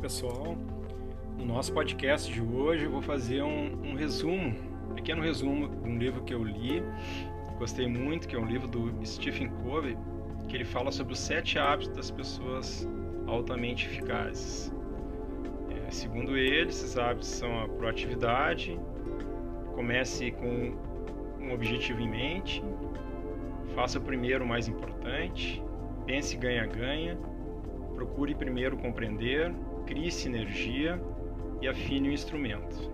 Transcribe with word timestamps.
pessoal. 0.00 0.56
No 1.36 1.44
nosso 1.44 1.72
podcast 1.74 2.32
de 2.32 2.40
hoje 2.40 2.84
eu 2.84 2.90
vou 2.90 3.02
fazer 3.02 3.42
um, 3.42 3.90
um 3.90 3.94
resumo, 3.94 4.54
um 4.90 4.94
pequeno 4.94 5.22
resumo 5.22 5.68
de 5.68 5.88
um 5.88 5.98
livro 5.98 6.22
que 6.22 6.32
eu 6.32 6.42
li, 6.42 6.82
gostei 7.58 7.86
muito, 7.86 8.26
que 8.26 8.34
é 8.34 8.38
um 8.38 8.46
livro 8.46 8.66
do 8.66 9.06
Stephen 9.06 9.50
Covey, 9.62 9.96
que 10.48 10.56
ele 10.56 10.64
fala 10.64 10.90
sobre 10.90 11.12
os 11.12 11.18
sete 11.18 11.58
hábitos 11.58 11.94
das 11.94 12.10
pessoas 12.10 12.88
altamente 13.26 13.86
eficazes. 13.86 14.72
É, 15.70 15.90
segundo 15.90 16.36
ele, 16.36 16.70
esses 16.70 16.96
hábitos 16.96 17.28
são 17.28 17.60
a 17.60 17.68
proatividade, 17.68 18.80
comece 19.74 20.30
com 20.30 20.74
um 21.38 21.52
objetivo 21.52 22.00
em 22.00 22.08
mente, 22.08 22.64
faça 23.74 24.00
primeiro 24.00 24.44
o 24.44 24.48
mais 24.48 24.66
importante, 24.66 25.62
pense 26.06 26.36
ganha-ganha, 26.38 27.18
procure 27.94 28.34
primeiro 28.34 28.78
compreender, 28.78 29.52
crie 29.90 30.08
sinergia 30.08 31.02
e 31.60 31.66
afine 31.66 32.10
o 32.10 32.12
instrumento. 32.12 32.92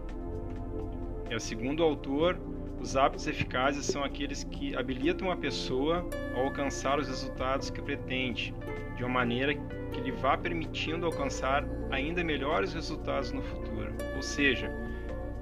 Segundo 1.38 1.80
o 1.80 1.82
autor, 1.82 2.40
os 2.80 2.96
hábitos 2.96 3.26
eficazes 3.26 3.84
são 3.84 4.02
aqueles 4.02 4.44
que 4.44 4.74
habilitam 4.74 5.30
a 5.30 5.36
pessoa 5.36 6.08
a 6.34 6.40
alcançar 6.40 6.98
os 6.98 7.06
resultados 7.06 7.68
que 7.68 7.82
pretende, 7.82 8.54
de 8.96 9.04
uma 9.04 9.12
maneira 9.12 9.54
que 9.92 10.00
lhe 10.00 10.10
vá 10.10 10.38
permitindo 10.38 11.04
alcançar 11.04 11.68
ainda 11.90 12.24
melhores 12.24 12.72
resultados 12.72 13.30
no 13.30 13.42
futuro. 13.42 13.92
Ou 14.14 14.22
seja, 14.22 14.70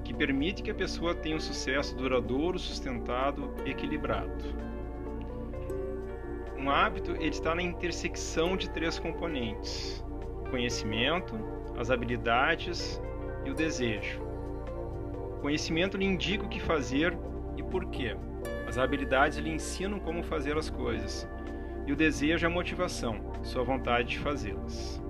que 0.02 0.12
permite 0.12 0.60
que 0.60 0.72
a 0.72 0.74
pessoa 0.74 1.14
tenha 1.14 1.36
um 1.36 1.41
sucesso 1.41 1.96
duradouro, 1.96 2.58
sustentado 2.58 3.55
equilibrado. 3.64 4.44
Um 6.58 6.68
hábito 6.68 7.12
ele 7.12 7.28
está 7.28 7.55
na 7.55 7.62
intersecção 7.62 8.56
de 8.56 8.68
três 8.70 8.98
componentes: 8.98 10.03
conhecimento, 10.55 11.34
as 11.77 11.91
habilidades 11.91 13.02
e 13.44 13.50
o 13.50 13.55
desejo. 13.55 14.22
O 15.36 15.41
conhecimento 15.41 15.97
lhe 15.97 16.05
indica 16.05 16.44
o 16.44 16.48
que 16.48 16.60
fazer 16.60 17.19
e 17.56 17.62
por 17.64 17.86
quê. 17.86 18.16
As 18.69 18.78
habilidades 18.78 19.36
lhe 19.38 19.50
ensinam 19.50 19.98
como 19.98 20.22
fazer 20.22 20.56
as 20.56 20.70
coisas. 20.70 21.28
E 21.88 21.92
o 21.92 21.97
desejo 21.97 22.47
é 22.47 22.48
a 22.48 22.52
motivação, 22.52 23.16
sua 23.42 23.64
vontade 23.64 24.10
de 24.10 24.19
fazê-las. 24.20 25.02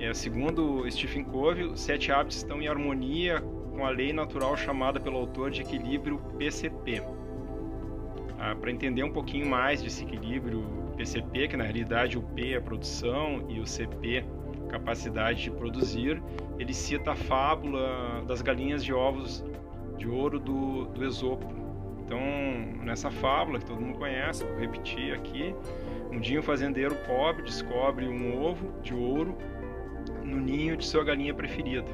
É, 0.00 0.14
segundo 0.14 0.90
Stephen 0.90 1.24
Covey, 1.24 1.64
os 1.64 1.82
sete 1.82 2.10
hábitos 2.10 2.38
estão 2.38 2.62
em 2.62 2.66
harmonia 2.66 3.42
com 3.72 3.84
a 3.84 3.90
lei 3.90 4.10
natural 4.10 4.56
chamada 4.56 4.98
pelo 4.98 5.18
autor 5.18 5.50
de 5.50 5.60
equilíbrio 5.60 6.18
PCP. 6.38 7.02
Ah, 8.46 8.54
Para 8.54 8.70
entender 8.70 9.02
um 9.02 9.10
pouquinho 9.10 9.48
mais 9.48 9.82
desse 9.82 10.04
equilíbrio 10.04 10.92
PCP, 10.98 11.48
que 11.48 11.56
na 11.56 11.64
realidade 11.64 12.18
o 12.18 12.22
P 12.22 12.52
é 12.52 12.60
produção 12.60 13.46
e 13.48 13.58
o 13.58 13.66
CP 13.66 14.22
capacidade 14.68 15.44
de 15.44 15.50
produzir, 15.50 16.22
ele 16.58 16.74
cita 16.74 17.12
a 17.12 17.16
fábula 17.16 18.22
das 18.26 18.42
galinhas 18.42 18.84
de 18.84 18.92
ovos 18.92 19.42
de 19.96 20.06
ouro 20.06 20.38
do, 20.38 20.84
do 20.86 21.04
Esopo. 21.06 21.46
Então, 22.04 22.20
nessa 22.84 23.10
fábula 23.10 23.60
que 23.60 23.64
todo 23.64 23.80
mundo 23.80 23.98
conhece, 23.98 24.44
vou 24.44 24.58
repetir 24.58 25.14
aqui, 25.14 25.54
um 26.12 26.20
dia 26.20 26.38
um 26.38 26.42
fazendeiro 26.42 26.94
pobre 27.06 27.44
descobre 27.44 28.06
um 28.06 28.38
ovo 28.44 28.78
de 28.82 28.92
ouro 28.92 29.38
no 30.22 30.38
ninho 30.38 30.76
de 30.76 30.84
sua 30.84 31.02
galinha 31.02 31.32
preferida. 31.32 31.90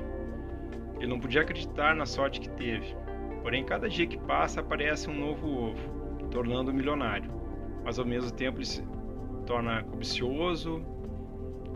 Ele 0.99 1.07
não 1.07 1.21
podia 1.21 1.43
acreditar 1.43 1.95
na 1.95 2.07
sorte 2.07 2.41
que 2.41 2.51
teve. 2.51 2.97
Porém, 3.41 3.65
cada 3.65 3.89
dia 3.89 4.07
que 4.07 4.19
passa 4.19 4.61
aparece 4.61 5.09
um 5.09 5.15
novo 5.15 5.47
ovo, 5.47 6.00
tornando-o 6.31 6.75
milionário. 6.75 7.31
Mas 7.85 7.99
ao 7.99 8.05
mesmo 8.05 8.31
tempo 8.31 8.59
ele 8.59 8.67
se 8.67 8.83
torna 9.47 9.83
cobicioso, 9.85 10.83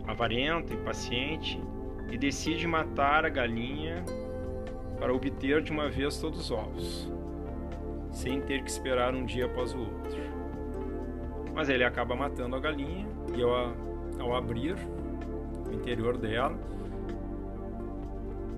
avarento, 0.06 0.72
impaciente 0.72 1.60
e 2.10 2.19
decide 2.19 2.66
matar 2.66 3.25
a 3.25 3.28
galinha 3.28 4.04
para 4.98 5.12
obter 5.12 5.62
de 5.62 5.72
uma 5.72 5.88
vez 5.88 6.19
todos 6.19 6.38
os 6.38 6.50
ovos, 6.50 7.12
sem 8.12 8.41
ter 8.41 8.62
que 8.62 8.70
esperar 8.70 9.15
um 9.15 9.25
dia 9.25 9.47
após 9.47 9.75
o 9.75 9.78
outro. 9.78 10.20
Mas 11.54 11.69
ele 11.69 11.84
acaba 11.84 12.15
matando 12.15 12.56
a 12.56 12.60
galinha 12.60 13.06
e 13.36 13.42
ao, 13.42 13.75
ao 14.21 14.36
abrir 14.36 14.76
o 15.69 15.72
interior 15.72 16.16
dela, 16.16 16.56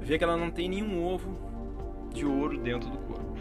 vê 0.01 0.19
que 0.19 0.25
ela 0.25 0.37
não 0.37 0.51
tem 0.51 0.69
nenhum 0.69 1.05
ovo 1.05 1.37
de 2.13 2.27
ouro 2.27 2.59
dentro 2.59 2.91
do 2.91 2.99
corpo. 2.99 3.37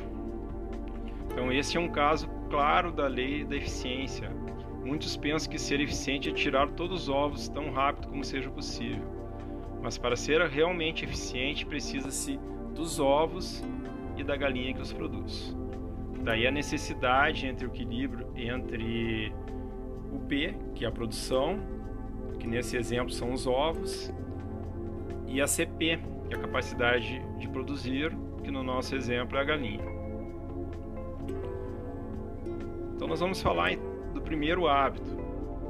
Então 1.32 1.52
esse 1.52 1.78
é 1.78 1.80
um 1.80 1.90
caso 1.90 2.30
claro 2.50 2.92
da 2.92 3.08
lei 3.08 3.44
da 3.44 3.56
eficiência. 3.56 4.30
Muitos 4.84 5.18
pensam 5.18 5.52
que 5.52 5.58
ser 5.58 5.80
eficiente 5.80 6.30
é 6.30 6.34
tirar 6.34 6.70
todos 6.72 7.04
os 7.04 7.10
ovos 7.10 7.48
tão 7.48 7.72
rápido 7.72 8.08
como 8.08 8.24
seja 8.24 8.50
possível. 8.50 9.04
Mas 9.82 9.98
para 9.98 10.16
ser 10.16 10.42
realmente 10.42 11.04
eficiente 11.04 11.66
precisa-se 11.66 12.40
dos 12.74 13.00
ovos 13.00 13.64
e 14.18 14.24
da 14.24 14.36
galinha 14.36 14.74
que 14.74 14.82
os 14.82 14.94
produz. 14.94 15.56
Daí 16.22 16.48
a 16.48 16.52
necessidade 16.52 17.46
entre 17.46 17.66
o 17.66 17.70
equilíbrio 17.70 18.28
entre 18.36 19.32
o 20.12 20.20
P, 20.20 20.56
que 20.74 20.86
é 20.86 20.88
a 20.88 20.92
produção, 20.92 21.60
que 22.40 22.48
nesse 22.48 22.78
exemplo 22.78 23.12
são 23.12 23.34
os 23.34 23.46
ovos, 23.46 24.14
e 25.28 25.42
a 25.42 25.48
CP, 25.48 26.00
que 26.28 26.34
é 26.34 26.38
a 26.38 26.42
capacidade 26.42 27.22
de 27.38 27.48
produzir, 27.50 28.16
que 28.44 28.52
no 28.52 28.64
nosso 28.64 28.96
exemplo 28.96 29.38
é 29.38 29.42
a 29.42 29.44
galinha. 29.44 29.95
Então 32.96 33.08
nós 33.08 33.20
vamos 33.20 33.42
falar 33.42 33.76
do 34.14 34.22
primeiro 34.22 34.68
hábito, 34.68 35.18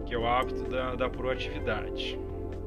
que 0.05 0.13
é 0.13 0.17
o 0.17 0.27
hábito 0.27 0.63
da, 0.69 0.95
da 0.95 1.09
proatividade. 1.09 2.19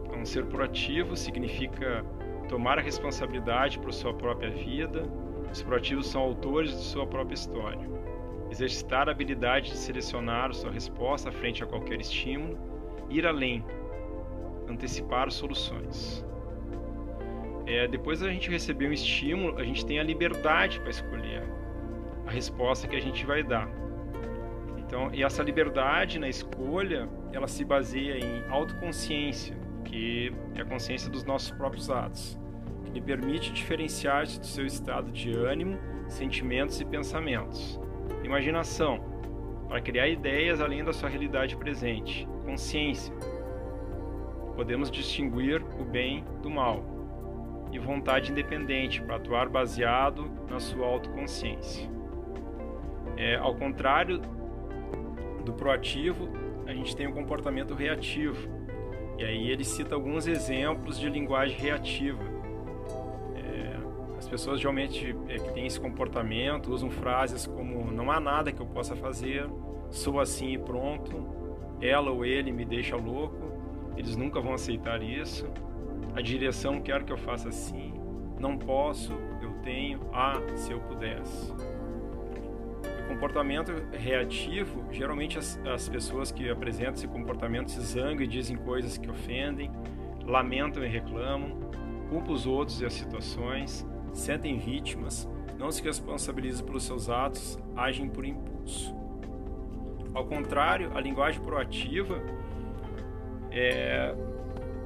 Então, 0.04 0.24
ser 0.24 0.46
proativo 0.46 1.16
significa 1.16 2.04
tomar 2.48 2.78
a 2.78 2.82
responsabilidade 2.82 3.78
por 3.78 3.92
sua 3.92 4.12
própria 4.12 4.50
vida. 4.50 5.04
Os 5.52 5.62
proativos 5.62 6.08
são 6.08 6.20
autores 6.20 6.70
de 6.72 6.82
sua 6.82 7.06
própria 7.06 7.34
história. 7.34 7.88
Exercitar 8.50 9.08
a 9.08 9.12
habilidade 9.12 9.70
de 9.70 9.76
selecionar 9.76 10.52
sua 10.52 10.72
resposta 10.72 11.30
frente 11.30 11.62
a 11.62 11.66
qualquer 11.66 12.00
estímulo, 12.00 12.58
ir 13.08 13.26
além, 13.26 13.64
antecipar 14.68 15.30
soluções. 15.30 16.24
É, 17.66 17.86
depois 17.86 18.20
da 18.20 18.28
gente 18.30 18.50
receber 18.50 18.88
um 18.88 18.92
estímulo, 18.92 19.58
a 19.58 19.62
gente 19.62 19.86
tem 19.86 20.00
a 20.00 20.02
liberdade 20.02 20.80
para 20.80 20.90
escolher 20.90 21.44
a 22.26 22.30
resposta 22.30 22.88
que 22.88 22.96
a 22.96 23.00
gente 23.00 23.24
vai 23.24 23.42
dar. 23.42 23.68
Então, 24.88 25.10
e 25.12 25.22
essa 25.22 25.42
liberdade 25.42 26.18
na 26.18 26.30
escolha, 26.30 27.06
ela 27.30 27.46
se 27.46 27.62
baseia 27.62 28.16
em 28.16 28.42
autoconsciência, 28.48 29.54
que 29.84 30.32
é 30.54 30.62
a 30.62 30.64
consciência 30.64 31.10
dos 31.10 31.24
nossos 31.24 31.50
próprios 31.50 31.90
atos, 31.90 32.40
que 32.86 32.92
lhe 32.92 33.00
permite 33.02 33.52
diferenciar-se 33.52 34.40
do 34.40 34.46
seu 34.46 34.64
estado 34.64 35.12
de 35.12 35.30
ânimo, 35.30 35.78
sentimentos 36.08 36.80
e 36.80 36.86
pensamentos. 36.86 37.78
Imaginação, 38.24 39.04
para 39.68 39.78
criar 39.82 40.08
ideias 40.08 40.58
além 40.58 40.82
da 40.82 40.94
sua 40.94 41.10
realidade 41.10 41.54
presente. 41.54 42.26
Consciência, 42.46 43.14
podemos 44.56 44.90
distinguir 44.90 45.62
o 45.78 45.84
bem 45.84 46.24
do 46.40 46.48
mal. 46.48 46.82
E 47.70 47.78
vontade 47.78 48.32
independente, 48.32 49.02
para 49.02 49.16
atuar 49.16 49.50
baseado 49.50 50.30
na 50.48 50.58
sua 50.58 50.86
autoconsciência. 50.86 51.86
É, 53.18 53.36
ao 53.36 53.54
contrário 53.54 54.37
do 55.48 55.54
proativo, 55.54 56.28
a 56.66 56.72
gente 56.72 56.94
tem 56.94 57.06
o 57.06 57.12
comportamento 57.12 57.74
reativo. 57.74 58.48
E 59.18 59.24
aí 59.24 59.50
ele 59.50 59.64
cita 59.64 59.94
alguns 59.94 60.26
exemplos 60.26 60.98
de 61.00 61.08
linguagem 61.08 61.58
reativa. 61.58 62.22
É, 63.34 63.76
as 64.18 64.28
pessoas 64.28 64.60
geralmente 64.60 65.16
é, 65.26 65.38
que 65.38 65.52
têm 65.52 65.66
esse 65.66 65.80
comportamento 65.80 66.70
usam 66.70 66.90
frases 66.90 67.46
como 67.46 67.90
não 67.90 68.10
há 68.10 68.20
nada 68.20 68.52
que 68.52 68.60
eu 68.60 68.66
possa 68.66 68.94
fazer, 68.94 69.48
sou 69.90 70.20
assim 70.20 70.52
e 70.52 70.58
pronto, 70.58 71.26
ela 71.80 72.10
ou 72.10 72.24
ele 72.24 72.52
me 72.52 72.64
deixa 72.64 72.94
louco. 72.94 73.48
Eles 73.96 74.14
nunca 74.16 74.40
vão 74.40 74.52
aceitar 74.52 75.02
isso. 75.02 75.46
A 76.14 76.20
direção 76.20 76.80
quer 76.80 77.02
que 77.02 77.12
eu 77.12 77.18
faça 77.18 77.48
assim, 77.48 77.94
não 78.38 78.56
posso, 78.56 79.12
eu 79.42 79.50
tenho, 79.62 80.00
ah, 80.12 80.40
se 80.54 80.70
eu 80.70 80.80
pudesse 80.80 81.52
comportamento 83.08 83.72
reativo, 83.92 84.84
geralmente 84.92 85.38
as, 85.38 85.58
as, 85.66 85.88
pessoas 85.88 86.30
que 86.30 86.48
apresentam 86.48 86.94
esse 86.94 87.08
comportamento 87.08 87.70
se 87.70 87.80
zangam 87.80 88.22
e 88.22 88.26
dizem 88.26 88.56
coisas 88.56 88.98
que 88.98 89.10
ofendem, 89.10 89.70
lamentam 90.24 90.84
e 90.84 90.88
reclamam, 90.88 91.58
culpam 92.10 92.32
os 92.32 92.46
outros 92.46 92.80
e 92.80 92.84
as 92.84 92.92
situações, 92.92 93.86
sentem 94.12 94.58
vítimas, 94.58 95.28
não 95.58 95.70
se 95.70 95.82
responsabilizam 95.82 96.64
pelos 96.64 96.84
seus 96.84 97.08
atos, 97.08 97.58
agem 97.74 98.08
por 98.08 98.24
impulso. 98.24 98.94
Ao 100.14 100.24
contrário, 100.24 100.96
a 100.96 101.00
linguagem 101.00 101.40
proativa 101.42 102.22
é, 103.50 104.14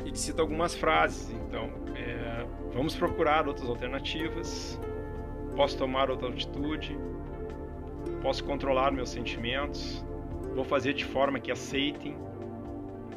ele 0.04 0.16
cita 0.16 0.42
algumas 0.42 0.74
frases. 0.74 1.30
Então, 1.46 1.70
é, 1.96 2.46
vamos 2.72 2.94
procurar 2.94 3.46
outras 3.46 3.69
alternativas. 3.69 4.80
Posso 5.56 5.76
tomar 5.76 6.10
outra 6.10 6.28
atitude 6.28 6.98
posso 8.22 8.44
controlar 8.44 8.92
meus 8.92 9.10
sentimentos, 9.10 10.04
vou 10.54 10.64
fazer 10.64 10.94
de 10.94 11.04
forma 11.04 11.40
que 11.40 11.50
aceitem. 11.50 12.16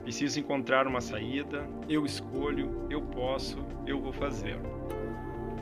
Preciso 0.01 0.39
encontrar 0.39 0.87
uma 0.87 0.99
saída, 0.99 1.67
eu 1.87 2.05
escolho, 2.05 2.87
eu 2.89 3.01
posso, 3.01 3.57
eu 3.85 3.99
vou 4.01 4.11
fazer. 4.11 4.57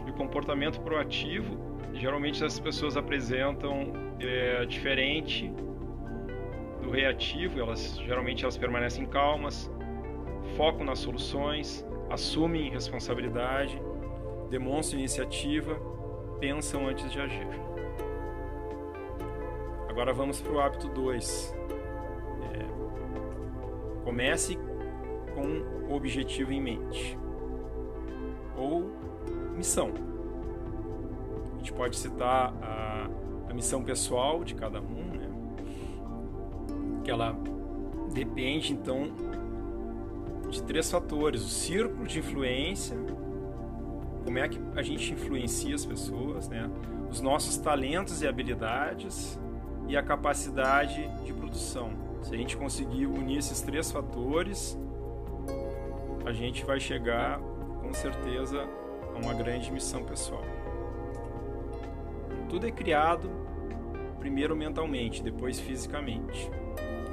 E 0.08 0.10
o 0.10 0.14
comportamento 0.14 0.80
proativo, 0.82 1.58
geralmente 1.94 2.44
as 2.44 2.60
pessoas 2.60 2.98
apresentam 2.98 3.94
é, 4.20 4.66
diferente 4.66 5.52
do 6.82 6.90
reativo, 6.90 7.60
elas 7.60 7.98
geralmente 8.06 8.44
elas 8.44 8.58
permanecem 8.58 9.06
calmas, 9.06 9.70
focam 10.58 10.86
nas 10.86 11.00
soluções, 11.00 11.86
assumem 12.10 12.70
responsabilidade, 12.70 13.82
demonstram 14.50 15.00
iniciativa, 15.00 15.76
pensam 16.40 16.88
antes 16.88 17.10
de 17.12 17.20
agir. 17.20 17.73
Agora 19.94 20.12
vamos 20.12 20.42
para 20.42 20.52
o 20.52 20.60
hábito 20.60 20.88
2. 20.88 21.56
É, 22.52 24.04
comece 24.04 24.58
com 25.36 25.88
o 25.88 25.96
objetivo 25.96 26.52
em 26.52 26.60
mente 26.60 27.16
ou 28.58 28.90
missão. 29.56 29.94
A 31.54 31.58
gente 31.58 31.72
pode 31.74 31.96
citar 31.96 32.56
a, 32.60 33.08
a 33.48 33.54
missão 33.54 33.84
pessoal 33.84 34.44
de 34.44 34.56
cada 34.56 34.82
um, 34.82 35.06
né? 35.14 35.30
que 37.04 37.12
ela 37.12 37.38
depende 38.12 38.74
então 38.74 39.12
de 40.50 40.64
três 40.64 40.90
fatores: 40.90 41.44
o 41.44 41.50
círculo 41.50 42.08
de 42.08 42.18
influência, 42.18 42.98
como 44.26 44.40
é 44.40 44.50
que 44.50 44.60
a 44.76 44.82
gente 44.82 45.14
influencia 45.14 45.76
as 45.76 45.86
pessoas, 45.86 46.50
né? 46.50 46.68
os 47.12 47.22
nossos 47.22 47.58
talentos 47.58 48.24
e 48.24 48.28
habilidades 48.28 49.40
e 49.88 49.98
a 49.98 50.04
capacidade 50.04 51.08
de 51.24 51.34
produção. 51.34 51.92
Se 52.22 52.34
a 52.34 52.38
gente 52.38 52.56
conseguir 52.56 53.06
unir 53.06 53.40
esses 53.40 53.62
três 53.62 53.92
fatores, 53.92 54.78
a 56.26 56.32
gente 56.32 56.66
vai 56.66 56.80
chegar 56.80 57.40
com 57.82 57.94
certeza 57.94 58.68
a 59.14 59.20
uma 59.20 59.34
grande 59.34 59.72
missão 59.72 60.04
pessoal. 60.04 60.44
Tudo 62.50 62.66
é 62.66 62.72
criado 62.72 63.30
primeiro 64.20 64.56
mentalmente, 64.56 65.22
depois 65.22 65.60
fisicamente. 65.60 66.50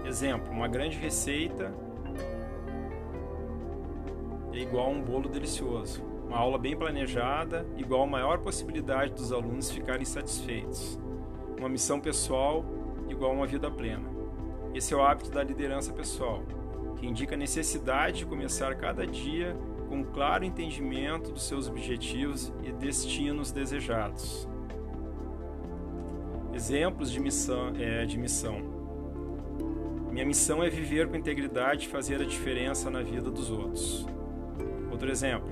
Exemplo, 0.07 0.53
uma 0.53 0.69
grande 0.69 0.97
receita 0.97 1.75
é 4.53 4.59
igual 4.59 4.87
a 4.87 4.91
um 4.91 5.03
bolo 5.03 5.29
delicioso. 5.29 6.03
Uma 6.27 6.39
aula 6.39 6.57
bem 6.57 6.77
planejada 6.77 7.67
igual 7.77 8.05
a 8.05 8.07
maior 8.07 8.39
possibilidade 8.39 9.13
dos 9.13 9.33
alunos 9.33 9.71
ficarem 9.71 10.05
satisfeitos. 10.05 10.97
Uma 11.61 11.69
missão 11.69 12.01
pessoal 12.01 12.65
igual 13.07 13.33
a 13.33 13.35
uma 13.35 13.47
vida 13.47 13.71
plena. 13.71 14.09
Esse 14.73 14.95
é 14.95 14.97
o 14.97 15.03
hábito 15.03 15.31
da 15.31 15.45
liderança 15.45 15.93
pessoal, 15.93 16.43
que 16.97 17.07
indica 17.07 17.35
a 17.35 17.39
necessidade 17.39 18.21
de 18.21 18.25
começar 18.25 18.75
cada 18.77 19.07
dia 19.07 19.55
com 19.87 19.97
um 19.97 20.05
claro 20.05 20.43
entendimento 20.43 21.31
dos 21.31 21.47
seus 21.47 21.69
objetivos 21.69 22.51
e 22.65 22.73
destinos 22.73 23.53
desejados. 23.53 24.49
Exemplos 26.55 27.13
de 27.13 27.21
missão, 27.21 27.75
é, 27.79 28.07
de 28.07 28.17
missão. 28.17 28.63
Minha 30.11 30.25
missão 30.25 30.63
é 30.65 30.71
viver 30.71 31.09
com 31.09 31.17
integridade 31.17 31.89
e 31.89 31.91
fazer 31.91 32.23
a 32.23 32.25
diferença 32.25 32.89
na 32.89 33.03
vida 33.03 33.31
dos 33.31 33.51
outros. 33.51 34.07
Outro 34.91 35.11
exemplo: 35.11 35.51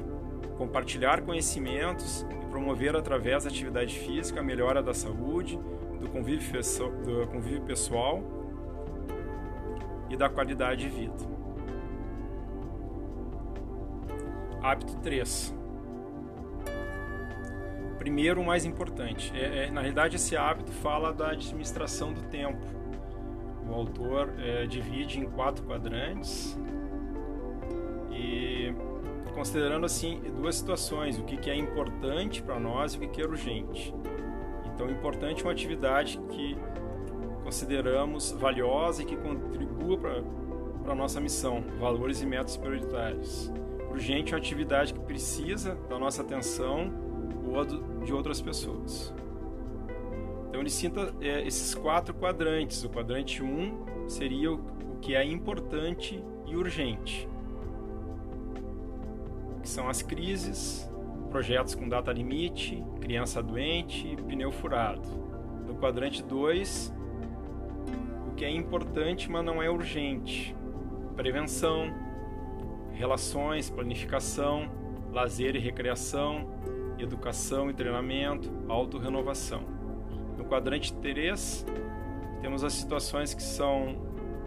compartilhar 0.56 1.20
conhecimentos 1.20 2.26
e 2.30 2.46
promover 2.46 2.96
através 2.96 3.44
da 3.44 3.50
atividade 3.50 3.98
física 3.98 4.40
a 4.40 4.42
melhora 4.42 4.82
da 4.82 4.94
saúde, 4.94 5.60
do 6.00 6.08
convívio, 6.08 6.62
do 7.04 7.26
convívio 7.28 7.62
pessoal 7.62 8.22
e 10.08 10.16
da 10.16 10.28
qualidade 10.28 10.82
de 10.82 10.88
vida. 10.88 11.14
Hábito 14.62 14.96
3. 14.96 15.54
Primeiro, 17.98 18.40
o 18.40 18.44
mais 18.44 18.64
importante. 18.64 19.32
É, 19.34 19.66
é, 19.66 19.70
na 19.70 19.80
realidade, 19.80 20.16
esse 20.16 20.36
hábito 20.36 20.72
fala 20.72 21.12
da 21.12 21.30
administração 21.30 22.12
do 22.12 22.22
tempo. 22.22 22.64
O 23.68 23.74
autor 23.74 24.32
é, 24.38 24.66
divide 24.66 25.20
em 25.20 25.26
quatro 25.26 25.64
quadrantes 25.64 26.58
e 28.10 28.72
considerando 29.34 29.84
assim 29.86 30.20
duas 30.36 30.56
situações, 30.56 31.18
o 31.18 31.22
que, 31.22 31.50
é 31.50 31.54
importante 31.54 32.42
para 32.42 32.58
nós 32.58 32.94
e 32.94 32.98
o 32.98 33.08
que 33.08 33.20
é 33.20 33.24
urgente. 33.24 33.94
Então, 34.78 34.88
importante 34.88 35.42
é 35.42 35.44
uma 35.44 35.50
atividade 35.50 36.20
que 36.30 36.56
consideramos 37.42 38.30
valiosa 38.30 39.02
e 39.02 39.04
que 39.04 39.16
contribua 39.16 39.98
para 39.98 40.92
a 40.92 40.94
nossa 40.94 41.20
missão, 41.20 41.64
valores 41.80 42.22
e 42.22 42.26
metas 42.26 42.56
prioritários. 42.56 43.52
Urgente 43.90 44.32
é 44.32 44.36
uma 44.36 44.40
atividade 44.40 44.94
que 44.94 45.00
precisa 45.00 45.74
da 45.90 45.98
nossa 45.98 46.22
atenção 46.22 46.92
ou 47.44 47.64
de 48.04 48.12
outras 48.12 48.40
pessoas. 48.40 49.12
Então, 50.48 50.60
ele 50.60 50.70
cita 50.70 51.12
é, 51.20 51.44
esses 51.44 51.74
quatro 51.74 52.14
quadrantes. 52.14 52.84
O 52.84 52.88
quadrante 52.88 53.42
1 53.42 53.46
um 53.46 54.08
seria 54.08 54.52
o, 54.52 54.60
o 54.94 54.98
que 55.00 55.16
é 55.16 55.24
importante 55.24 56.22
e 56.46 56.54
urgente 56.54 57.28
que 59.60 59.68
são 59.68 59.88
as 59.88 60.00
crises, 60.02 60.88
projetos 61.28 61.74
com 61.74 61.88
data 61.88 62.12
limite, 62.12 62.82
criança 63.00 63.42
doente, 63.42 64.16
pneu 64.26 64.50
furado. 64.50 65.08
No 65.66 65.74
quadrante 65.74 66.22
2, 66.22 66.94
o 68.28 68.34
que 68.34 68.44
é 68.44 68.50
importante, 68.50 69.30
mas 69.30 69.44
não 69.44 69.62
é 69.62 69.70
urgente: 69.70 70.56
prevenção, 71.14 71.94
relações, 72.92 73.70
planificação, 73.70 74.68
lazer 75.12 75.54
e 75.54 75.58
recreação, 75.58 76.48
educação 76.98 77.70
e 77.70 77.74
treinamento, 77.74 78.50
autorrenovação. 78.68 79.60
No 80.36 80.44
quadrante 80.44 80.92
3, 80.94 81.66
temos 82.40 82.64
as 82.64 82.72
situações 82.72 83.34
que 83.34 83.42
são 83.42 83.96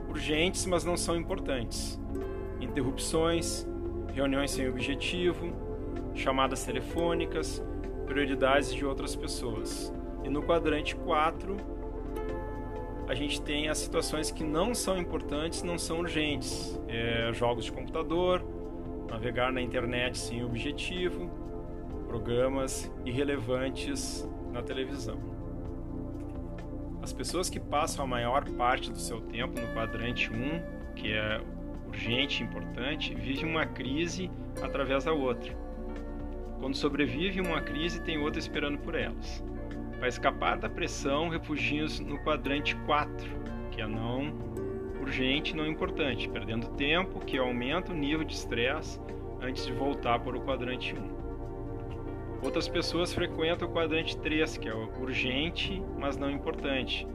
urgentes, 0.09 0.65
mas 0.65 0.83
não 0.83 0.97
são 0.97 1.15
importantes: 1.15 1.99
interrupções, 2.59 3.67
reuniões 4.13 4.51
sem 4.51 4.67
objetivo, 4.67 5.70
chamadas 6.13 6.65
telefônicas, 6.65 7.63
prioridades 8.05 8.73
de 8.73 8.85
outras 8.85 9.15
pessoas. 9.15 9.93
E 10.23 10.29
no 10.29 10.43
quadrante 10.43 10.95
4, 10.95 11.57
a 13.07 13.15
gente 13.15 13.41
tem 13.41 13.67
as 13.67 13.77
situações 13.77 14.31
que 14.31 14.43
não 14.43 14.73
são 14.73 14.97
importantes, 14.97 15.63
não 15.63 15.77
são 15.77 15.99
urgentes. 15.99 16.79
É, 16.88 17.31
jogos 17.33 17.65
de 17.65 17.71
computador, 17.71 18.43
navegar 19.09 19.51
na 19.51 19.62
internet 19.62 20.17
sem 20.17 20.43
objetivo, 20.43 21.29
programas 22.07 22.91
irrelevantes 23.05 24.27
na 24.51 24.62
televisão. 24.62 25.17
As 27.01 27.12
pessoas 27.12 27.50
que 27.50 27.59
passam 27.59 28.05
a 28.05 28.07
maior 28.07 28.47
parte 28.51 28.91
do 28.91 29.00
seu 29.00 29.21
tempo 29.21 29.59
no 29.59 29.74
quadrante 29.74 30.31
1, 30.31 30.93
que 30.93 31.12
é 31.12 31.41
urgente, 31.88 32.43
importante, 32.43 33.13
vive 33.15 33.45
uma 33.45 33.65
crise 33.65 34.29
através 34.62 35.03
da 35.03 35.12
outra. 35.12 35.61
Quando 36.62 36.75
sobrevive 36.75 37.41
uma 37.41 37.60
crise, 37.60 38.00
tem 38.03 38.20
outra 38.20 38.39
esperando 38.39 38.77
por 38.77 38.94
elas. 38.94 39.44
Para 39.98 40.08
escapar 40.08 40.60
da 40.60 40.70
pressão, 40.70 41.27
refugiam-se 41.27 42.03
no 42.03 42.20
quadrante 42.20 42.75
4, 42.86 43.27
que 43.72 43.82
é 43.82 43.88
não 43.88 44.32
urgente, 45.01 45.56
não 45.56 45.65
importante, 45.65 46.30
perdendo 46.30 46.68
tempo, 46.77 47.20
que 47.25 47.36
aumenta 47.36 47.91
o 47.91 47.96
nível 47.96 48.24
de 48.24 48.34
estresse 48.36 49.01
antes 49.41 49.65
de 49.65 49.74
voltar 49.74 50.20
para 50.20 50.38
o 50.38 50.41
quadrante 50.41 50.94
1. 50.96 52.44
Outras 52.44 52.68
pessoas 52.68 53.12
frequentam 53.12 53.68
o 53.68 53.72
quadrante 53.72 54.15
3, 54.20 54.58
que 54.58 54.70
é 54.70 54.74
urgente, 54.74 55.82
mas 55.98 56.15
não 56.15 56.30
importante, 56.30 57.08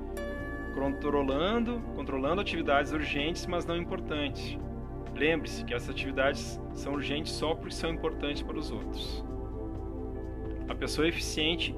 controlando, 0.75 1.81
controlando 1.95 2.41
atividades 2.41 2.93
urgentes, 2.93 3.47
mas 3.47 3.65
não 3.65 3.77
importantes, 3.77 4.59
Lembre-se 5.17 5.65
que 5.65 5.73
essas 5.73 5.89
atividades 5.89 6.61
são 6.75 6.93
urgentes 6.93 7.33
só 7.33 7.55
porque 7.55 7.75
são 7.75 7.91
importantes 7.91 8.43
para 8.43 8.59
os 8.59 8.71
outros. 8.71 9.25
A 10.69 10.75
pessoa 10.75 11.07
eficiente 11.07 11.75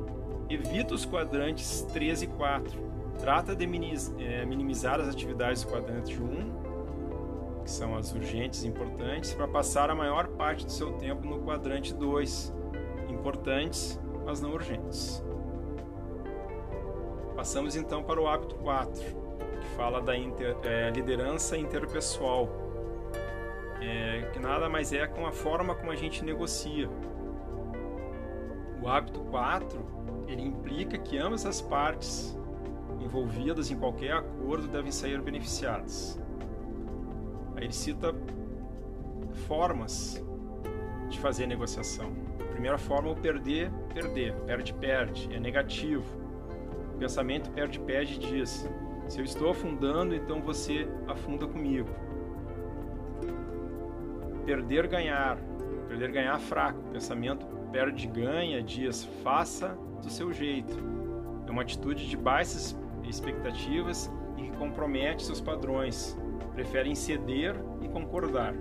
evita 0.48 0.94
os 0.94 1.04
quadrantes 1.04 1.82
3 1.92 2.22
e 2.22 2.26
4. 2.26 2.88
Trata 3.18 3.54
de 3.54 3.64
é, 3.64 4.44
minimizar 4.46 5.00
as 5.00 5.08
atividades 5.08 5.64
do 5.64 5.70
quadrante 5.70 6.20
1, 6.20 7.62
que 7.62 7.70
são 7.70 7.96
as 7.96 8.12
urgentes 8.12 8.62
e 8.62 8.68
importantes, 8.68 9.34
para 9.34 9.48
passar 9.48 9.90
a 9.90 9.94
maior 9.94 10.28
parte 10.28 10.64
do 10.64 10.72
seu 10.72 10.92
tempo 10.92 11.26
no 11.26 11.40
quadrante 11.40 11.92
2, 11.92 12.54
importantes, 13.08 14.00
mas 14.24 14.40
não 14.40 14.52
urgentes. 14.52 15.22
Passamos 17.36 17.76
então 17.76 18.02
para 18.02 18.20
o 18.20 18.26
hábito 18.26 18.54
4, 18.56 19.02
que 19.60 19.66
fala 19.76 20.00
da 20.00 20.16
inter, 20.16 20.56
é, 20.62 20.90
liderança 20.90 21.56
interpessoal 21.56 22.48
é, 23.80 24.28
que 24.32 24.38
nada 24.38 24.68
mais 24.68 24.92
é 24.92 25.06
com 25.06 25.26
a 25.26 25.32
forma 25.32 25.74
como 25.74 25.90
a 25.90 25.96
gente 25.96 26.24
negocia. 26.24 26.88
O 28.82 28.88
hábito 28.88 29.20
4, 29.20 30.24
ele 30.26 30.42
implica 30.42 30.96
que 30.98 31.18
ambas 31.18 31.44
as 31.44 31.60
partes 31.60 32.38
envolvidas 33.00 33.70
em 33.70 33.76
qualquer 33.76 34.12
acordo 34.12 34.68
devem 34.68 34.92
sair 34.92 35.20
beneficiadas. 35.20 36.20
Aí 37.56 37.64
ele 37.64 37.72
cita 37.72 38.14
formas 39.46 40.24
de 41.08 41.18
fazer 41.18 41.46
negociação. 41.46 42.12
A 42.40 42.44
primeira 42.44 42.78
forma 42.78 43.08
é 43.08 43.12
o 43.12 43.16
perder, 43.16 43.70
perder, 43.92 44.34
perde, 44.46 44.74
perde, 44.74 45.34
é 45.34 45.40
negativo. 45.40 46.04
O 46.94 46.98
pensamento 46.98 47.50
perde, 47.50 47.80
perde 47.80 48.18
diz: 48.18 48.68
se 49.08 49.18
eu 49.18 49.24
estou 49.24 49.50
afundando, 49.50 50.14
então 50.14 50.40
você 50.40 50.88
afunda 51.06 51.46
comigo. 51.46 51.88
Perder, 54.44 54.86
ganhar, 54.86 55.38
perder, 55.88 56.12
ganhar 56.12 56.38
fraco. 56.38 56.78
O 56.80 56.92
pensamento 56.92 57.46
perde, 57.70 58.06
ganha 58.06 58.62
diz: 58.62 59.04
faça 59.22 59.76
do 60.02 60.10
seu 60.10 60.32
jeito. 60.32 60.76
É 61.46 61.50
uma 61.50 61.62
atitude 61.62 62.08
de 62.08 62.16
baixas 62.16 62.76
expectativas 63.04 64.10
e 64.36 64.42
que 64.42 64.56
compromete 64.56 65.24
seus 65.24 65.40
padrões. 65.40 66.16
Preferem 66.54 66.94
ceder 66.94 67.54
e 67.80 67.88
concordar. 67.88 68.54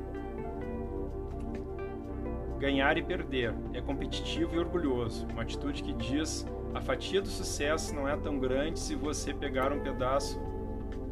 Ganhar 2.59 2.97
e 2.97 3.03
perder 3.03 3.53
é 3.73 3.81
competitivo 3.81 4.55
e 4.55 4.59
orgulhoso, 4.59 5.27
uma 5.31 5.43
atitude 5.43 5.83
que 5.83 5.93
diz 5.93 6.45
a 6.73 6.81
fatia 6.81 7.21
do 7.21 7.27
sucesso 7.27 7.95
não 7.95 8.07
é 8.07 8.15
tão 8.15 8.37
grande 8.37 8.79
se 8.79 8.93
você 8.93 9.33
pegar 9.33 9.71
um 9.71 9.79
pedaço 9.79 10.39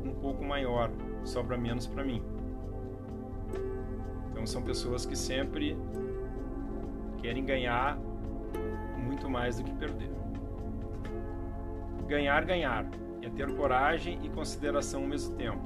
um 0.04 0.14
pouco 0.14 0.44
maior, 0.44 0.92
sobra 1.24 1.58
menos 1.58 1.88
para 1.88 2.04
mim. 2.04 2.22
Então 4.32 4.46
são 4.46 4.62
pessoas 4.62 5.06
que 5.06 5.16
sempre 5.16 5.75
querem 7.25 7.44
ganhar 7.44 7.98
muito 8.96 9.27
mais 9.27 9.58
do 9.58 9.63
que 9.63 9.74
perder. 9.74 10.12
Ganhar, 12.08 12.46
ganhar 12.46 12.86
é 13.20 13.29
ter 13.29 13.51
coragem 13.55 14.20
e 14.22 14.29
consideração 14.29 15.01
ao 15.01 15.08
mesmo 15.08 15.36
tempo. 15.36 15.63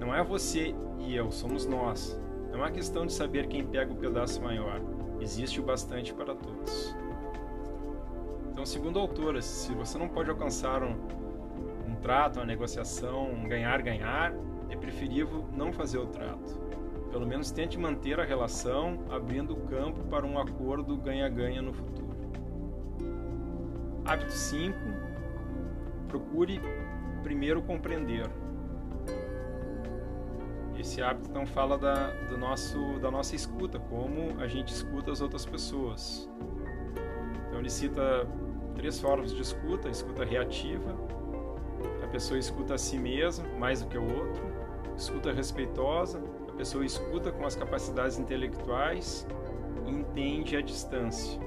Não 0.00 0.12
é 0.12 0.20
você 0.24 0.74
e 0.98 1.14
eu, 1.14 1.30
somos 1.30 1.64
nós. 1.64 2.20
Não 2.50 2.66
é 2.66 2.72
questão 2.72 3.06
de 3.06 3.12
saber 3.12 3.46
quem 3.46 3.64
pega 3.64 3.92
o 3.92 3.96
pedaço 3.96 4.42
maior. 4.42 4.80
Existe 5.20 5.60
o 5.60 5.62
bastante 5.62 6.12
para 6.12 6.34
todos. 6.34 6.92
Então, 8.50 8.66
segundo 8.66 8.98
autoras, 8.98 9.44
se 9.44 9.72
você 9.72 9.96
não 9.96 10.08
pode 10.08 10.28
alcançar 10.28 10.82
um, 10.82 10.96
um 11.88 11.94
trato, 12.02 12.40
uma 12.40 12.46
negociação, 12.46 13.30
um 13.30 13.46
ganhar-ganhar, 13.46 14.34
é 14.68 14.76
preferível 14.76 15.44
não 15.56 15.72
fazer 15.72 15.98
o 15.98 16.06
trato. 16.06 16.60
Pelo 17.12 17.26
menos 17.26 17.50
tente 17.50 17.78
manter 17.78 18.18
a 18.18 18.24
relação, 18.24 19.04
abrindo 19.10 19.52
o 19.52 19.66
campo 19.66 20.02
para 20.04 20.26
um 20.26 20.38
acordo 20.38 20.96
ganha-ganha 20.96 21.60
no 21.60 21.74
futuro. 21.74 22.16
Hábito 24.02 24.32
5. 24.32 24.74
Procure 26.08 26.58
primeiro 27.22 27.60
compreender. 27.60 28.30
Esse 30.78 31.02
hábito 31.02 31.28
então 31.28 31.44
fala 31.44 31.76
da, 31.76 32.10
do 32.30 32.38
nosso, 32.38 32.98
da 32.98 33.10
nossa 33.10 33.36
escuta, 33.36 33.78
como 33.78 34.40
a 34.40 34.46
gente 34.46 34.72
escuta 34.72 35.12
as 35.12 35.20
outras 35.20 35.44
pessoas. 35.44 36.26
Então 37.46 37.60
ele 37.60 37.68
cita 37.68 38.26
três 38.74 38.98
formas 38.98 39.34
de 39.34 39.42
escuta: 39.42 39.90
escuta 39.90 40.24
reativa, 40.24 40.96
a 42.02 42.06
pessoa 42.06 42.38
escuta 42.38 42.74
a 42.74 42.78
si 42.78 42.98
mesma 42.98 43.46
mais 43.58 43.82
do 43.82 43.88
que 43.88 43.98
o 43.98 44.02
outro, 44.02 44.42
escuta 44.96 45.30
respeitosa, 45.30 46.22
a 46.52 46.56
pessoa 46.56 46.84
escuta 46.84 47.32
com 47.32 47.46
as 47.46 47.56
capacidades 47.56 48.18
intelectuais 48.18 49.26
e 49.86 49.90
entende 49.90 50.54
a 50.56 50.60
distância. 50.60 51.40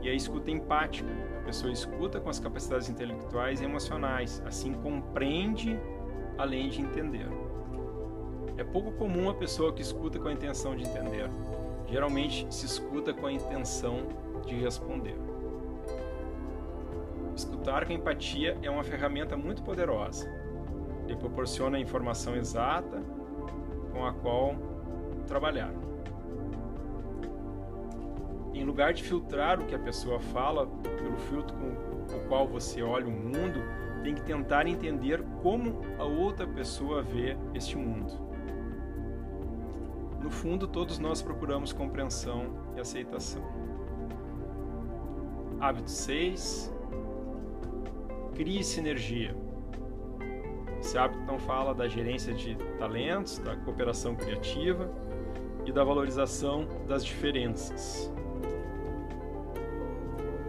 E 0.00 0.08
a 0.08 0.14
escuta 0.14 0.50
empática, 0.50 1.10
a 1.42 1.44
pessoa 1.44 1.70
escuta 1.70 2.18
com 2.18 2.30
as 2.30 2.40
capacidades 2.40 2.88
intelectuais 2.88 3.60
e 3.60 3.64
emocionais, 3.64 4.42
assim 4.46 4.72
compreende 4.72 5.78
além 6.38 6.70
de 6.70 6.80
entender. 6.80 7.28
É 8.56 8.64
pouco 8.64 8.92
comum 8.92 9.28
a 9.28 9.34
pessoa 9.34 9.72
que 9.72 9.82
escuta 9.82 10.18
com 10.18 10.28
a 10.28 10.32
intenção 10.32 10.74
de 10.74 10.84
entender. 10.84 11.28
Geralmente 11.86 12.46
se 12.50 12.64
escuta 12.64 13.12
com 13.12 13.26
a 13.26 13.32
intenção 13.32 14.06
de 14.46 14.54
responder. 14.54 15.16
Escutar 17.36 17.86
com 17.86 17.92
empatia 17.92 18.56
é 18.62 18.70
uma 18.70 18.82
ferramenta 18.82 19.36
muito 19.36 19.62
poderosa. 19.62 20.28
Ele 21.06 21.16
proporciona 21.16 21.76
a 21.76 21.80
informação 21.80 22.34
exata 22.34 23.17
com 23.98 24.06
a 24.06 24.12
qual 24.12 24.54
trabalhar. 25.26 25.72
Em 28.54 28.64
lugar 28.64 28.92
de 28.92 29.02
filtrar 29.02 29.60
o 29.60 29.66
que 29.66 29.74
a 29.74 29.78
pessoa 29.78 30.20
fala 30.20 30.66
pelo 30.66 31.16
filtro 31.16 31.56
com 31.56 32.16
o 32.16 32.28
qual 32.28 32.46
você 32.46 32.80
olha 32.80 33.06
o 33.06 33.10
mundo, 33.10 33.60
tem 34.04 34.14
que 34.14 34.22
tentar 34.22 34.68
entender 34.68 35.22
como 35.42 35.80
a 35.98 36.04
outra 36.04 36.46
pessoa 36.46 37.02
vê 37.02 37.36
este 37.54 37.76
mundo. 37.76 38.12
No 40.22 40.30
fundo, 40.30 40.68
todos 40.68 40.98
nós 40.98 41.20
procuramos 41.20 41.72
compreensão 41.72 42.46
e 42.76 42.80
aceitação. 42.80 43.42
Hábito 45.60 45.90
6. 45.90 46.72
Crie 48.34 48.62
sinergia. 48.62 49.34
Esse 50.88 50.96
hábito 50.96 51.22
não 51.26 51.38
fala 51.38 51.74
da 51.74 51.86
gerência 51.86 52.32
de 52.32 52.54
talentos, 52.78 53.38
da 53.40 53.54
cooperação 53.54 54.16
criativa 54.16 54.90
e 55.66 55.70
da 55.70 55.84
valorização 55.84 56.66
das 56.86 57.04
diferenças. 57.04 58.10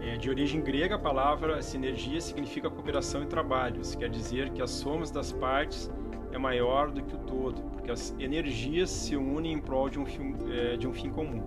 É 0.00 0.16
de 0.16 0.30
origem 0.30 0.62
grega, 0.62 0.94
a 0.94 0.98
palavra 0.98 1.60
sinergia 1.60 2.18
significa 2.22 2.70
cooperação 2.70 3.22
e 3.22 3.26
trabalho. 3.26 3.82
Isso 3.82 3.98
quer 3.98 4.08
dizer 4.08 4.48
que 4.48 4.62
a 4.62 4.66
soma 4.66 5.04
das 5.12 5.30
partes 5.30 5.90
é 6.32 6.38
maior 6.38 6.90
do 6.90 7.02
que 7.02 7.14
o 7.14 7.18
todo, 7.18 7.60
porque 7.72 7.90
as 7.90 8.16
energias 8.18 8.88
se 8.88 9.16
unem 9.16 9.52
em 9.52 9.58
prol 9.58 9.90
de 9.90 9.98
um 9.98 10.06
fim, 10.06 10.34
é, 10.50 10.74
de 10.74 10.88
um 10.88 10.94
fim 10.94 11.10
comum. 11.10 11.42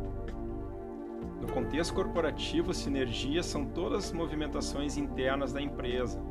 No 1.41 1.47
contexto 1.51 1.95
corporativo, 1.95 2.71
sinergias 2.75 3.47
são 3.47 3.65
todas 3.65 4.05
as 4.05 4.11
movimentações 4.11 4.97
internas 4.97 5.51
da 5.51 5.59
empresa. 5.59 6.21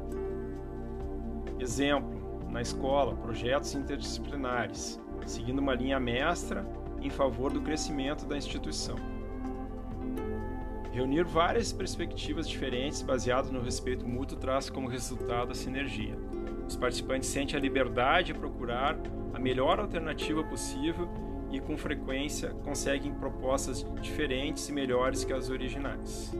Exemplo, 1.58 2.21
na 2.52 2.60
escola, 2.60 3.16
projetos 3.16 3.74
interdisciplinares, 3.74 5.00
seguindo 5.26 5.58
uma 5.58 5.74
linha 5.74 5.98
mestra 5.98 6.64
em 7.00 7.08
favor 7.08 7.50
do 7.50 7.62
crescimento 7.62 8.26
da 8.26 8.36
instituição. 8.36 8.96
Reunir 10.92 11.24
várias 11.24 11.72
perspectivas 11.72 12.46
diferentes 12.46 13.00
baseadas 13.00 13.50
no 13.50 13.62
respeito 13.62 14.06
mútuo 14.06 14.36
traz 14.36 14.68
como 14.68 14.86
resultado 14.86 15.52
a 15.52 15.54
sinergia. 15.54 16.14
Os 16.68 16.76
participantes 16.76 17.30
sentem 17.30 17.56
a 17.56 17.60
liberdade 17.60 18.34
de 18.34 18.38
procurar 18.38 18.98
a 19.32 19.38
melhor 19.38 19.80
alternativa 19.80 20.44
possível 20.44 21.08
e, 21.50 21.58
com 21.58 21.78
frequência, 21.78 22.50
conseguem 22.62 23.14
propostas 23.14 23.86
diferentes 24.02 24.68
e 24.68 24.72
melhores 24.72 25.24
que 25.24 25.32
as 25.32 25.48
originais. 25.48 26.30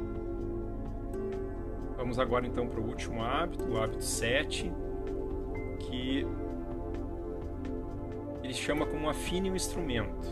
Vamos 1.97 2.19
agora 2.19 2.47
então 2.47 2.69
para 2.69 2.81
o 2.81 2.87
último 2.87 3.23
hábito, 3.23 3.65
o 3.65 3.81
hábito 3.81 4.05
7, 4.05 4.71
que 5.93 6.27
ele 8.43 8.55
chama 8.55 8.87
como 8.87 9.11
afine 9.11 9.51
o 9.51 9.55
instrumento, 9.55 10.27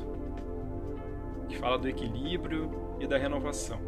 que 1.48 1.58
fala 1.58 1.78
do 1.78 1.86
equilíbrio 1.86 2.70
e 2.98 3.06
da 3.06 3.18
renovação. 3.18 3.78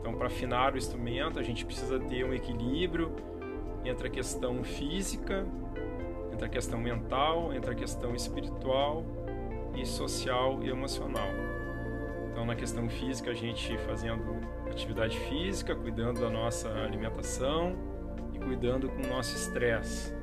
Então, 0.00 0.14
para 0.14 0.26
afinar 0.26 0.74
o 0.74 0.76
instrumento, 0.76 1.38
a 1.38 1.42
gente 1.42 1.64
precisa 1.64 2.00
ter 2.00 2.24
um 2.24 2.34
equilíbrio 2.34 3.14
entre 3.84 4.08
a 4.08 4.10
questão 4.10 4.64
física, 4.64 5.46
entre 6.32 6.46
a 6.46 6.48
questão 6.48 6.80
mental, 6.80 7.54
entre 7.54 7.70
a 7.70 7.74
questão 7.74 8.14
espiritual 8.14 9.04
e 9.76 9.86
social 9.86 10.58
e 10.62 10.70
emocional. 10.70 11.28
Então, 12.32 12.44
na 12.44 12.56
questão 12.56 12.88
física, 12.88 13.30
a 13.30 13.34
gente 13.34 13.76
fazendo 13.78 14.40
atividade 14.68 15.18
física, 15.20 15.76
cuidando 15.76 16.20
da 16.20 16.30
nossa 16.30 16.68
alimentação 16.68 17.76
e 18.32 18.38
cuidando 18.38 18.88
com 18.88 19.02
o 19.02 19.06
nosso 19.06 19.36
estresse. 19.36 20.19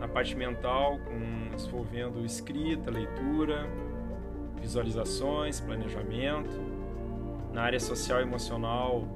Na 0.00 0.08
parte 0.08 0.34
mental, 0.34 0.98
com, 0.98 1.54
envolvendo 1.54 2.24
escrita, 2.24 2.90
leitura, 2.90 3.68
visualizações, 4.58 5.60
planejamento. 5.60 6.58
Na 7.52 7.62
área 7.62 7.78
social 7.78 8.20
e 8.20 8.22
emocional, 8.22 9.06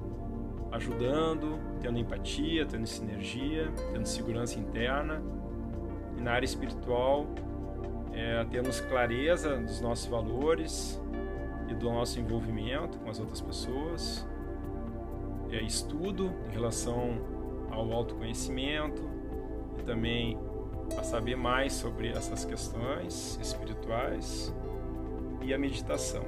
ajudando, 0.71 1.59
tendo 1.81 1.99
empatia, 1.99 2.67
tendo 2.67 2.87
sinergia, 2.87 3.73
tendo 3.93 4.07
segurança 4.07 4.59
interna. 4.59 5.23
E 6.19 6.21
na 6.21 6.33
área 6.33 6.45
espiritual, 6.45 7.27
é, 8.13 8.45
termos 8.45 8.81
clareza 8.81 9.57
dos 9.57 9.81
nossos 9.81 10.07
valores 10.07 11.01
e 11.69 11.75
do 11.75 11.91
nosso 11.91 12.21
envolvimento 12.21 12.99
com 12.99 13.09
as 13.09 13.19
outras 13.19 13.41
pessoas. 13.41 14.27
É, 15.51 15.63
estudo 15.63 16.31
em 16.49 16.53
relação 16.53 17.19
ao 17.71 17.93
autoconhecimento 17.93 19.03
e 19.79 19.83
também 19.83 20.39
a 20.99 21.03
saber 21.03 21.37
mais 21.37 21.73
sobre 21.73 22.09
essas 22.09 22.45
questões 22.45 23.39
espirituais 23.41 24.55
e 25.43 25.53
a 25.53 25.59
meditação. 25.59 26.25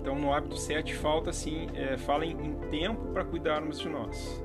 Então, 0.00 0.18
no 0.18 0.32
hábito 0.32 0.56
7, 0.56 0.94
falta 0.94 1.30
assim, 1.30 1.68
é, 1.74 1.98
fala 1.98 2.24
em, 2.24 2.30
em 2.30 2.54
tempo 2.70 3.12
para 3.12 3.24
cuidarmos 3.24 3.78
de 3.78 3.88
nós. 3.88 4.42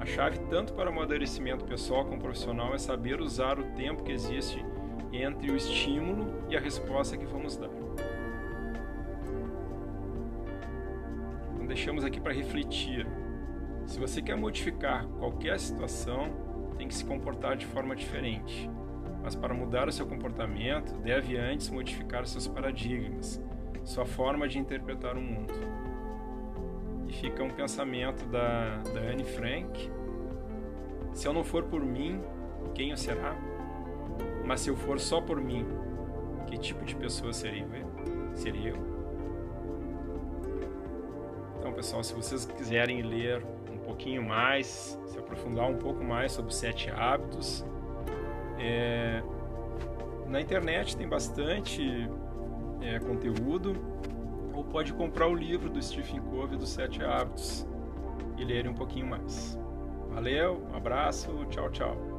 A 0.00 0.04
chave 0.04 0.40
tanto 0.50 0.72
para 0.72 0.90
o 0.90 0.92
amadurecimento 0.92 1.64
pessoal 1.64 2.04
como 2.04 2.20
profissional 2.20 2.74
é 2.74 2.78
saber 2.78 3.20
usar 3.20 3.60
o 3.60 3.62
tempo 3.76 4.02
que 4.02 4.10
existe 4.10 4.64
entre 5.12 5.52
o 5.52 5.56
estímulo 5.56 6.42
e 6.48 6.56
a 6.56 6.60
resposta 6.60 7.16
que 7.16 7.24
vamos 7.24 7.56
dar. 7.56 7.70
Então 11.54 11.66
deixamos 11.66 12.04
aqui 12.04 12.20
para 12.20 12.32
refletir. 12.32 13.06
Se 13.86 13.98
você 13.98 14.22
quer 14.22 14.36
modificar 14.36 15.06
qualquer 15.18 15.58
situação, 15.58 16.30
tem 16.76 16.88
que 16.88 16.94
se 16.94 17.04
comportar 17.04 17.56
de 17.56 17.66
forma 17.66 17.94
diferente. 17.94 18.70
Mas 19.22 19.34
para 19.36 19.54
mudar 19.54 19.88
o 19.88 19.92
seu 19.92 20.06
comportamento, 20.06 20.94
deve 20.94 21.36
antes 21.36 21.70
modificar 21.70 22.26
seus 22.26 22.48
paradigmas, 22.48 23.40
sua 23.84 24.04
forma 24.04 24.48
de 24.48 24.58
interpretar 24.58 25.16
o 25.16 25.20
mundo. 25.20 25.52
E 27.06 27.12
fica 27.12 27.42
um 27.42 27.50
pensamento 27.50 28.24
da, 28.26 28.78
da 28.78 29.00
Anne 29.00 29.24
Frank: 29.24 29.90
Se 31.12 31.28
eu 31.28 31.32
não 31.32 31.44
for 31.44 31.64
por 31.64 31.84
mim, 31.84 32.20
quem 32.74 32.90
eu 32.90 32.96
será? 32.96 33.36
Mas 34.44 34.60
se 34.60 34.70
eu 34.70 34.76
for 34.76 34.98
só 34.98 35.20
por 35.20 35.40
mim, 35.40 35.64
que 36.46 36.58
tipo 36.58 36.84
de 36.84 36.96
pessoa 36.96 37.32
seria 37.32 37.64
eu? 37.64 38.36
Seria 38.36 38.70
eu? 38.70 38.92
Então, 41.58 41.72
pessoal, 41.72 42.02
se 42.02 42.12
vocês 42.12 42.44
quiserem 42.44 43.02
ler 43.02 43.44
pouquinho 43.92 44.22
mais, 44.22 44.98
se 45.06 45.18
aprofundar 45.18 45.68
um 45.68 45.76
pouco 45.76 46.02
mais 46.02 46.32
sobre 46.32 46.54
sete 46.54 46.90
hábitos, 46.90 47.64
é... 48.58 49.22
na 50.26 50.40
internet 50.40 50.96
tem 50.96 51.06
bastante 51.06 52.08
é, 52.80 52.98
conteúdo, 52.98 53.74
ou 54.54 54.64
pode 54.64 54.94
comprar 54.94 55.28
o 55.28 55.34
livro 55.34 55.68
do 55.68 55.80
Stephen 55.82 56.20
Covey 56.22 56.58
dos 56.58 56.70
Sete 56.70 57.02
Hábitos 57.02 57.66
e 58.36 58.44
ler 58.44 58.66
um 58.68 58.74
pouquinho 58.74 59.06
mais. 59.06 59.58
Valeu, 60.10 60.66
um 60.70 60.76
abraço, 60.76 61.46
tchau, 61.50 61.70
tchau. 61.70 62.11